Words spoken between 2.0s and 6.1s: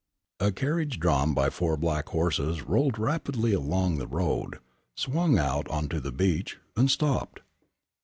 horses rolled rapidly along the road, swung out on to